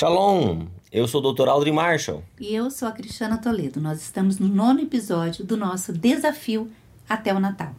[0.00, 0.64] Shalom!
[0.90, 1.46] Eu sou o Dr.
[1.46, 2.24] Aldrin Marshall.
[2.40, 3.82] E eu sou a Cristiana Toledo.
[3.82, 6.70] Nós estamos no nono episódio do nosso desafio
[7.06, 7.74] até o Natal.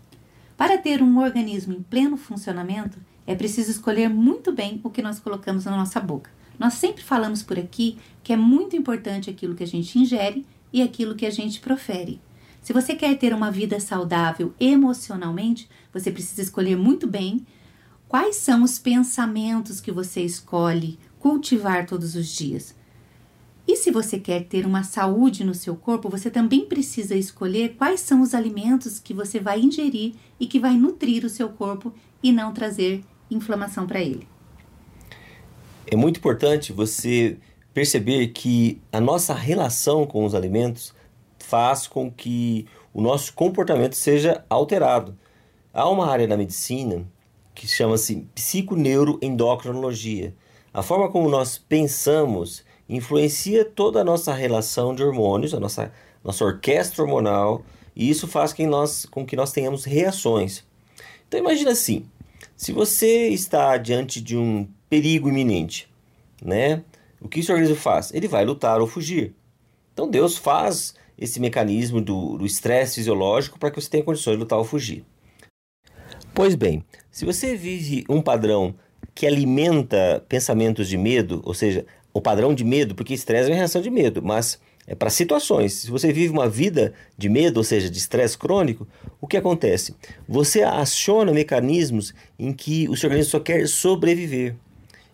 [0.55, 5.19] Para ter um organismo em pleno funcionamento, é preciso escolher muito bem o que nós
[5.19, 6.29] colocamos na nossa boca.
[6.59, 10.83] Nós sempre falamos por aqui que é muito importante aquilo que a gente ingere e
[10.83, 12.21] aquilo que a gente profere.
[12.61, 17.43] Se você quer ter uma vida saudável emocionalmente, você precisa escolher muito bem
[18.07, 22.75] quais são os pensamentos que você escolhe cultivar todos os dias.
[23.67, 27.99] E se você quer ter uma saúde no seu corpo, você também precisa escolher quais
[27.99, 32.31] são os alimentos que você vai ingerir e que vai nutrir o seu corpo e
[32.31, 34.27] não trazer inflamação para ele.
[35.85, 37.37] É muito importante você
[37.71, 40.91] perceber que a nossa relação com os alimentos
[41.37, 45.15] faz com que o nosso comportamento seja alterado.
[45.71, 47.05] Há uma área da medicina
[47.53, 50.33] que chama-se psiconeuroendocrinologia.
[50.73, 55.91] A forma como nós pensamos influencia toda a nossa relação de hormônios, a nossa,
[56.23, 57.63] nossa orquestra hormonal,
[57.95, 60.63] e isso faz que nós, com que nós tenhamos reações.
[61.27, 62.05] Então imagina assim,
[62.55, 65.89] se você está diante de um perigo iminente,
[66.43, 66.83] né?
[67.19, 68.13] O que seu organismo faz?
[68.13, 69.33] Ele vai lutar ou fugir.
[69.93, 74.57] Então Deus faz esse mecanismo do estresse fisiológico para que você tenha condições de lutar
[74.57, 75.05] ou fugir.
[76.33, 78.73] Pois bem, se você vive um padrão
[79.13, 83.57] que alimenta pensamentos de medo, ou seja, o padrão de medo, porque estresse é uma
[83.57, 85.73] reação de medo, mas é para situações.
[85.73, 88.87] Se você vive uma vida de medo, ou seja, de estresse crônico,
[89.19, 89.95] o que acontece?
[90.27, 94.55] Você aciona mecanismos em que o seu organismo só quer sobreviver.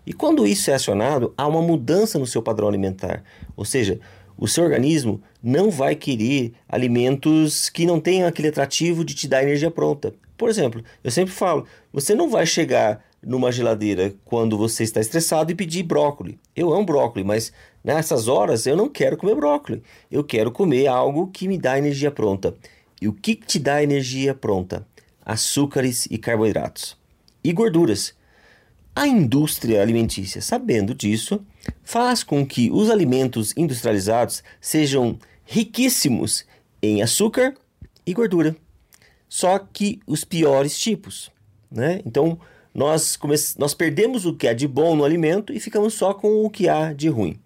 [0.06, 3.24] E quando isso é acionado, há uma mudança no seu padrão alimentar.
[3.58, 4.00] Ou seja,
[4.38, 9.44] o seu organismo não vai querer alimentos que não tenham aquele atrativo de te dar
[9.44, 10.14] energia pronta.
[10.38, 15.52] Por exemplo, eu sempre falo, você não vai chegar numa geladeira quando você está estressado
[15.52, 16.38] e pedir brócolis.
[16.56, 19.82] Eu amo brócolis, mas nessas horas eu não quero comer brócolis.
[20.10, 22.56] Eu quero comer algo que me dá energia pronta.
[23.02, 24.88] E o que te dá energia pronta?
[25.26, 26.98] Açúcares e carboidratos.
[27.44, 28.16] E gorduras.
[28.96, 31.46] A indústria alimentícia, sabendo disso,
[31.84, 36.46] faz com que os alimentos industrializados sejam riquíssimos
[36.82, 37.54] em açúcar
[38.06, 38.56] e gordura,
[39.28, 41.30] só que os piores tipos.
[41.70, 42.02] Né?
[42.06, 42.40] Então,
[42.78, 43.18] nós,
[43.58, 46.70] nós perdemos o que há de bom no alimento e ficamos só com o que
[46.70, 47.40] há de ruim.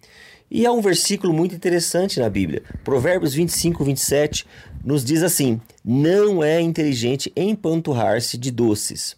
[0.50, 2.62] E há um versículo muito interessante na Bíblia.
[2.84, 4.46] Provérbios 25, 27
[4.84, 9.16] nos diz assim: Não é inteligente empanturrar-se de doces.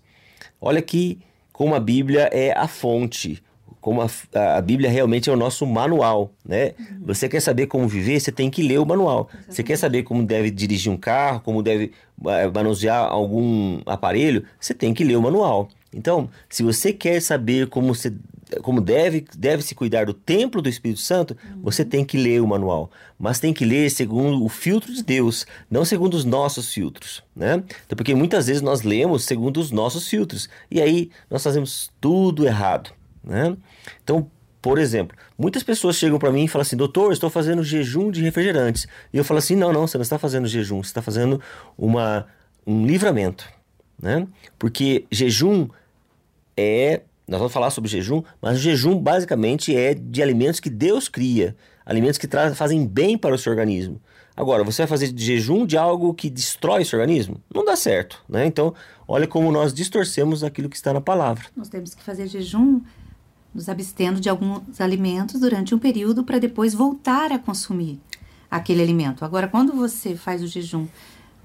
[0.60, 1.18] Olha que
[1.52, 3.42] como a Bíblia é a fonte,
[3.80, 4.08] como a,
[4.56, 6.74] a, Bíblia realmente é o nosso manual, né?
[6.78, 7.06] Uhum.
[7.06, 9.28] Você quer saber como viver, você tem que ler o manual.
[9.28, 9.54] Exatamente.
[9.54, 14.72] Você quer saber como deve dirigir um carro, como deve uh, manusear algum aparelho, você
[14.72, 15.68] tem que ler o manual.
[15.94, 18.12] Então, se você quer saber como, se,
[18.62, 21.62] como deve, deve se cuidar do templo do Espírito Santo, uhum.
[21.62, 22.90] você tem que ler o manual.
[23.18, 27.22] Mas tem que ler segundo o filtro de Deus, não segundo os nossos filtros.
[27.34, 27.62] Né?
[27.86, 30.48] Então, porque muitas vezes nós lemos segundo os nossos filtros.
[30.70, 32.90] E aí nós fazemos tudo errado.
[33.22, 33.56] Né?
[34.02, 34.28] Então,
[34.60, 38.22] por exemplo, muitas pessoas chegam para mim e falam assim: doutor, estou fazendo jejum de
[38.22, 38.88] refrigerantes.
[39.12, 41.40] E eu falo assim: não, não, você não está fazendo jejum, você está fazendo
[41.76, 42.26] uma,
[42.66, 43.46] um livramento.
[44.00, 44.26] Né?
[44.58, 45.68] Porque jejum
[46.56, 47.02] é.
[47.26, 51.56] Nós vamos falar sobre jejum, mas o jejum basicamente é de alimentos que Deus cria,
[51.86, 53.98] alimentos que fazem bem para o seu organismo.
[54.36, 57.40] Agora, você vai fazer jejum de algo que destrói seu organismo?
[57.54, 58.44] Não dá certo, né?
[58.44, 58.74] Então,
[59.08, 61.46] olha como nós distorcemos aquilo que está na palavra.
[61.56, 62.80] Nós temos que fazer jejum
[63.54, 68.00] nos abstendo de alguns alimentos durante um período para depois voltar a consumir
[68.50, 69.24] aquele alimento.
[69.24, 70.86] Agora, quando você faz o jejum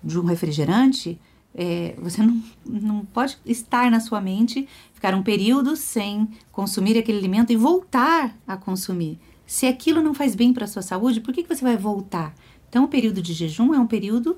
[0.03, 1.19] de um refrigerante,
[1.53, 7.17] é, você não, não pode estar na sua mente, ficar um período sem consumir aquele
[7.17, 9.19] alimento e voltar a consumir.
[9.45, 12.35] Se aquilo não faz bem para a sua saúde, por que, que você vai voltar?
[12.69, 14.37] Então, o período de jejum é um período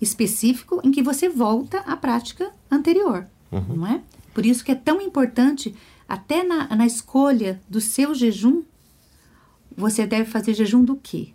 [0.00, 3.76] específico em que você volta à prática anterior, uhum.
[3.76, 4.00] não é?
[4.32, 5.74] Por isso que é tão importante,
[6.08, 8.62] até na, na escolha do seu jejum,
[9.76, 11.34] você deve fazer jejum do quê?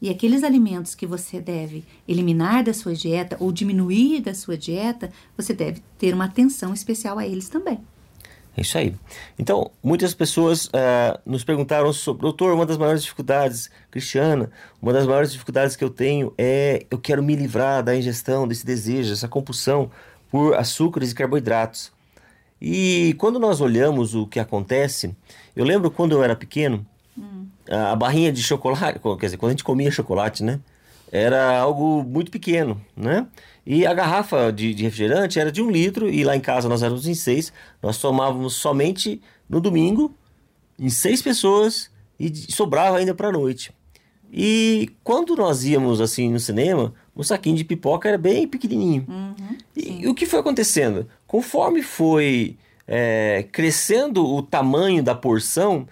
[0.00, 5.10] E aqueles alimentos que você deve eliminar da sua dieta ou diminuir da sua dieta,
[5.36, 7.80] você deve ter uma atenção especial a eles também.
[8.56, 8.92] É isso aí.
[9.38, 14.50] Então, muitas pessoas uh, nos perguntaram sobre, doutor, uma das maiores dificuldades, Cristiana,
[14.82, 18.66] uma das maiores dificuldades que eu tenho é eu quero me livrar da ingestão, desse
[18.66, 19.90] desejo, dessa compulsão
[20.28, 21.92] por açúcares e carboidratos.
[22.60, 25.14] E quando nós olhamos o que acontece,
[25.54, 26.84] eu lembro quando eu era pequeno,
[27.68, 30.60] a barrinha de chocolate, quer dizer, quando a gente comia chocolate, né?
[31.10, 33.26] Era algo muito pequeno, né?
[33.66, 36.82] E a garrafa de, de, refrigerante era de um litro, e lá em casa nós
[36.82, 37.52] éramos em seis.
[37.82, 40.14] Nós tomávamos somente no domingo,
[40.78, 43.72] em seis pessoas, e sobrava ainda para a noite.
[44.32, 49.06] E quando nós íamos assim no cinema, o saquinho de pipoca era bem pequenininho.
[49.08, 51.08] Uhum, e, e, o que foi acontecendo?
[51.26, 52.56] Conforme foi
[52.86, 55.86] é, crescendo o tamanho da porção,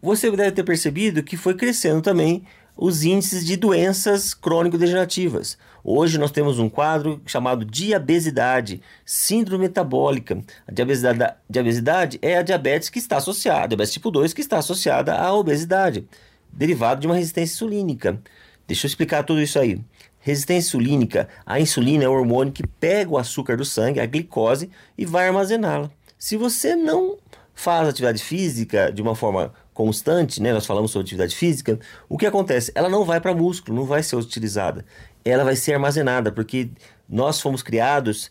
[0.00, 2.44] você deve ter percebido que foi crescendo também
[2.76, 5.56] os índices de doenças crônico-degenerativas.
[5.82, 10.42] Hoje nós temos um quadro chamado diabesidade, síndrome metabólica.
[10.66, 15.14] A diabesidade, diabesidade é a diabetes que está associada, diabetes tipo 2 que está associada
[15.14, 16.04] à obesidade,
[16.52, 18.20] derivado de uma resistência insulínica.
[18.66, 19.80] Deixa eu explicar tudo isso aí.
[20.18, 24.68] Resistência insulínica, a insulina é o hormônio que pega o açúcar do sangue, a glicose,
[24.98, 25.88] e vai armazená-la.
[26.18, 27.16] Se você não
[27.54, 30.54] faz atividade física de uma forma constante, né?
[30.54, 31.78] Nós falamos sobre atividade física.
[32.08, 32.72] O que acontece?
[32.74, 34.86] Ela não vai para músculo, não vai ser utilizada.
[35.22, 36.70] Ela vai ser armazenada, porque
[37.06, 38.30] nós fomos criados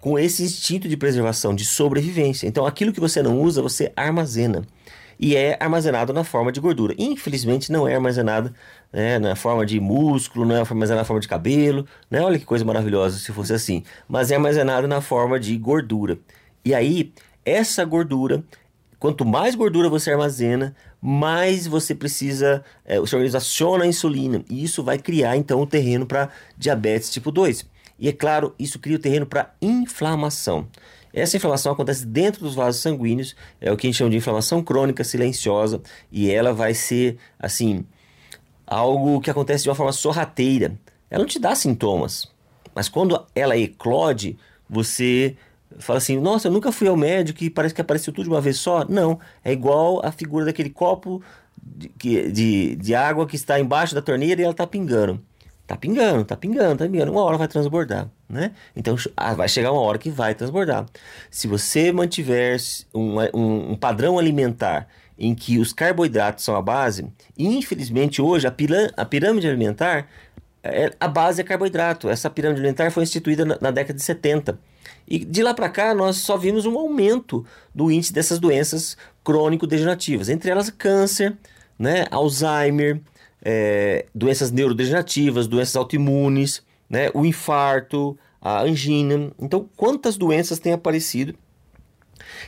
[0.00, 2.46] com esse instinto de preservação, de sobrevivência.
[2.46, 4.64] Então, aquilo que você não usa, você armazena.
[5.18, 6.94] E é armazenado na forma de gordura.
[6.96, 8.54] Infelizmente, não é armazenado
[8.92, 11.84] né, na forma de músculo, não é armazenado na forma de cabelo.
[12.08, 12.20] Né?
[12.20, 13.82] Olha que coisa maravilhosa se fosse assim.
[14.06, 16.16] Mas é armazenado na forma de gordura.
[16.64, 17.12] E aí,
[17.44, 18.44] essa gordura
[18.98, 24.44] quanto mais gordura você armazena, mais você precisa, é, o seu organismo aciona a insulina.
[24.50, 27.66] E isso vai criar então o terreno para diabetes tipo 2.
[27.98, 30.68] E é claro, isso cria o terreno para inflamação.
[31.12, 34.62] Essa inflamação acontece dentro dos vasos sanguíneos, é o que a gente chama de inflamação
[34.62, 35.80] crônica silenciosa,
[36.12, 37.86] e ela vai ser, assim,
[38.66, 40.78] algo que acontece de uma forma sorrateira.
[41.08, 42.30] Ela não te dá sintomas,
[42.74, 44.36] mas quando ela eclode,
[44.68, 45.36] você
[45.78, 48.40] fala assim, nossa, eu nunca fui ao médico e parece que apareceu tudo de uma
[48.40, 48.84] vez só.
[48.88, 51.22] Não, é igual a figura daquele copo
[51.56, 55.20] de, de, de água que está embaixo da torneira e ela está pingando.
[55.66, 57.10] Tá pingando, tá pingando, tá pingando.
[57.10, 58.52] Uma hora vai transbordar, né?
[58.74, 60.86] Então ah, vai chegar uma hora que vai transbordar.
[61.28, 62.56] Se você mantiver
[62.94, 64.86] um, um, um padrão alimentar
[65.18, 70.06] em que os carboidratos são a base, infelizmente hoje a, pirâmide, a pirâmide alimentar,
[70.66, 72.08] é, a base é carboidrato.
[72.08, 74.58] Essa pirâmide alimentar foi instituída na, na década de 70
[75.08, 80.28] e de lá para cá, nós só vimos um aumento do índice dessas doenças crônico-degenerativas,
[80.28, 81.36] entre elas câncer,
[81.78, 83.00] né, Alzheimer,
[83.42, 89.30] é, doenças neurodegenerativas, doenças autoimunes, né, o infarto, a angina.
[89.38, 91.34] Então, quantas doenças têm aparecido?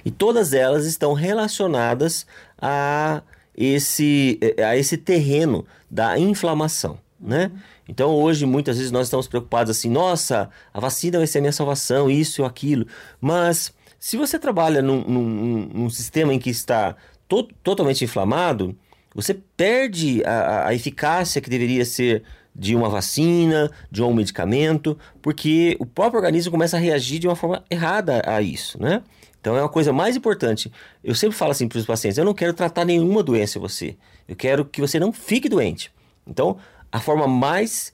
[0.05, 2.27] E todas elas estão relacionadas
[2.61, 3.23] a
[3.57, 7.51] esse, a esse terreno da inflamação, né?
[7.89, 11.53] Então hoje muitas vezes nós estamos preocupados assim, nossa, a vacina vai ser a minha
[11.53, 12.87] salvação, isso ou aquilo.
[13.21, 16.95] Mas se você trabalha num, num, num sistema em que está
[17.27, 18.77] to totalmente inflamado,
[19.15, 22.23] você perde a, a eficácia que deveria ser
[22.55, 27.37] de uma vacina, de um medicamento, porque o próprio organismo começa a reagir de uma
[27.37, 29.03] forma errada a isso, né?
[29.41, 30.71] Então é uma coisa mais importante.
[31.03, 33.97] Eu sempre falo assim para os pacientes: eu não quero tratar nenhuma doença em você.
[34.27, 35.93] Eu quero que você não fique doente.
[36.27, 36.59] Então,
[36.91, 37.93] a forma mais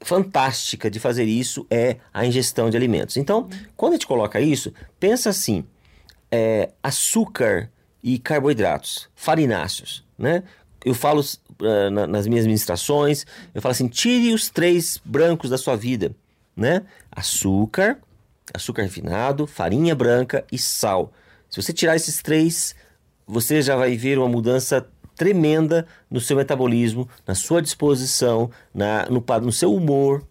[0.00, 3.16] fantástica de fazer isso é a ingestão de alimentos.
[3.16, 5.64] Então, quando a gente coloca isso, pensa assim:
[6.30, 7.70] é, açúcar
[8.02, 10.42] e carboidratos, farináceos, né?
[10.84, 15.58] Eu falo uh, na, nas minhas ministrações, eu falo assim: tire os três brancos da
[15.58, 16.14] sua vida,
[16.56, 16.82] né?
[17.10, 17.98] Açúcar,
[18.54, 21.12] açúcar refinado, farinha branca e sal.
[21.50, 22.74] Se você tirar esses três,
[23.26, 24.86] você já vai ver uma mudança
[25.18, 30.24] tremenda no seu metabolismo, na sua disposição, na, no, no seu humor,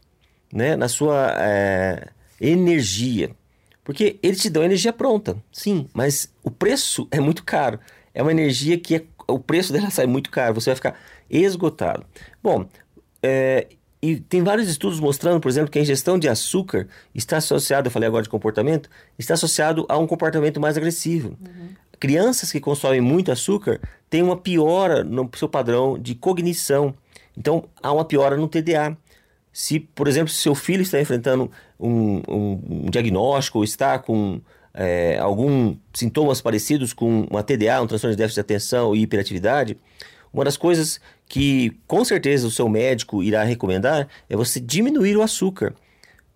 [0.51, 0.75] né?
[0.77, 2.07] na sua é,
[2.39, 3.31] energia.
[3.83, 7.79] Porque eles te dão energia pronta, sim, mas o preço é muito caro.
[8.13, 12.05] É uma energia que é, o preço dela sai muito caro, você vai ficar esgotado.
[12.41, 12.65] Bom,
[13.21, 13.67] é,
[14.01, 17.91] e tem vários estudos mostrando, por exemplo, que a ingestão de açúcar está associada, eu
[17.91, 21.37] falei agora de comportamento, está associado a um comportamento mais agressivo.
[21.41, 26.93] Uhum crianças que consomem muito açúcar têm uma piora no seu padrão de cognição.
[27.37, 28.97] Então, há uma piora no TDA.
[29.51, 34.39] Se, por exemplo, seu filho está enfrentando um, um, um diagnóstico ou está com
[34.73, 39.77] é, alguns sintomas parecidos com uma TDA, um transtorno de déficit de atenção e hiperatividade,
[40.31, 45.23] uma das coisas que com certeza o seu médico irá recomendar é você diminuir o
[45.23, 45.73] açúcar,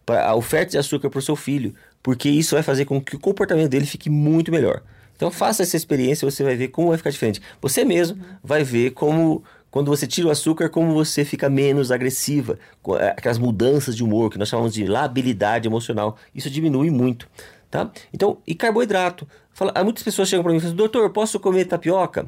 [0.07, 3.19] a oferta de açúcar para o seu filho, porque isso vai fazer com que o
[3.19, 4.81] comportamento dele fique muito melhor.
[5.21, 7.39] Então faça essa experiência, você vai ver como vai ficar diferente.
[7.61, 12.57] Você mesmo vai ver como quando você tira o açúcar, como você fica menos agressiva,
[12.99, 17.29] é, aquelas mudanças de humor que nós chamamos de labilidade emocional, isso diminui muito,
[17.69, 17.91] tá?
[18.11, 19.27] Então, e carboidrato.
[19.53, 22.27] Fala, muitas pessoas chegam para mim e falam, doutor, posso comer tapioca?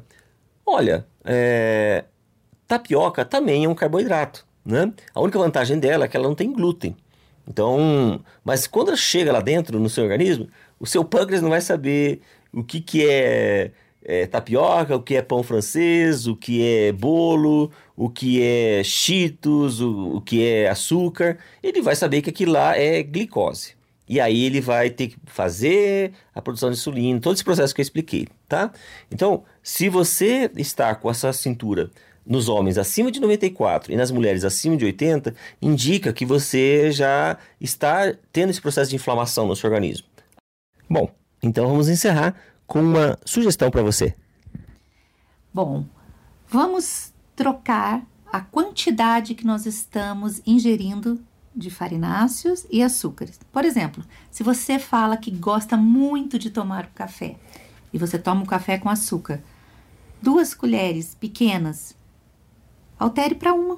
[0.63, 2.05] Olha, é,
[2.67, 4.93] tapioca também é um carboidrato, né?
[5.15, 6.95] A única vantagem dela é que ela não tem glúten.
[7.47, 10.47] Então, mas quando ela chega lá dentro no seu organismo,
[10.79, 12.21] o seu pâncreas não vai saber
[12.53, 13.71] o que, que é
[14.05, 19.79] é tapioca, o que é pão francês, o que é bolo, o que é cheetos,
[19.79, 21.37] o, o que é açúcar.
[21.61, 23.75] Ele vai saber que aquilo lá é glicose.
[24.07, 27.79] E aí ele vai ter que fazer a produção de insulina, todo esse processo que
[27.79, 28.71] eu expliquei, tá?
[29.09, 31.89] Então, se você está com essa cintura
[32.25, 37.37] nos homens acima de 94 e nas mulheres acima de 80, indica que você já
[37.59, 40.05] está tendo esse processo de inflamação no seu organismo.
[40.89, 41.09] Bom,
[41.43, 42.33] então vamos encerrar
[42.65, 44.15] com uma sugestão para você.
[45.53, 45.85] Bom,
[46.47, 51.21] vamos trocar a quantidade que nós estamos ingerindo
[51.55, 53.39] de farináceos e açúcares.
[53.51, 57.35] Por exemplo, se você fala que gosta muito de tomar o café
[57.91, 59.43] e você toma o café com açúcar,
[60.21, 61.95] duas colheres pequenas,
[62.97, 63.77] altere para uma,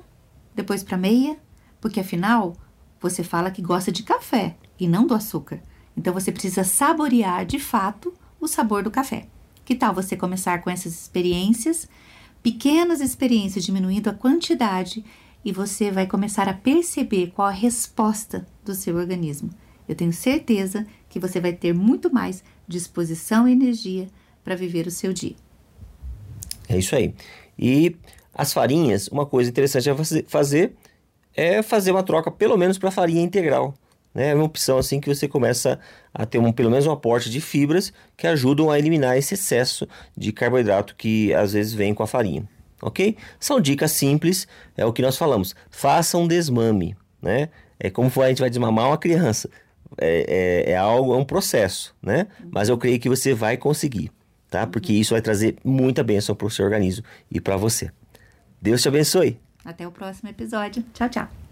[0.53, 1.37] depois para meia,
[1.81, 2.55] porque afinal
[3.01, 5.59] você fala que gosta de café e não do açúcar.
[5.97, 9.27] Então você precisa saborear de fato o sabor do café.
[9.63, 11.87] Que tal você começar com essas experiências,
[12.43, 15.03] pequenas experiências, diminuindo a quantidade
[15.43, 19.49] e você vai começar a perceber qual a resposta do seu organismo.
[19.87, 24.07] Eu tenho certeza que você vai ter muito mais disposição e energia
[24.43, 25.35] para viver o seu dia.
[26.67, 27.13] É isso aí.
[27.57, 27.95] E
[28.33, 29.95] as farinhas, uma coisa interessante a
[30.27, 30.73] fazer
[31.35, 33.75] é fazer uma troca pelo menos para farinha integral.
[34.15, 34.29] Né?
[34.29, 35.77] É uma opção assim que você começa
[36.13, 39.85] a ter um, pelo menos um aporte de fibras que ajudam a eliminar esse excesso
[40.15, 42.47] de carboidrato que às vezes vem com a farinha.
[42.81, 43.17] Ok?
[43.39, 45.53] São dicas simples, é o que nós falamos.
[45.69, 46.95] Faça um desmame.
[47.21, 47.49] Né?
[47.77, 49.49] É como a gente vai desmamar uma criança.
[49.97, 52.27] É, é, é algo, é um processo, né?
[52.51, 54.11] Mas eu creio que você vai conseguir,
[54.49, 54.65] tá?
[54.65, 57.91] Porque isso vai trazer muita bênção para o seu organismo e para você.
[58.61, 59.39] Deus te abençoe.
[59.63, 60.83] Até o próximo episódio.
[60.93, 61.44] Tchau, tchau.